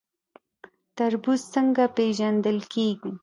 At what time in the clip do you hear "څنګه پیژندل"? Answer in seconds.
1.53-2.57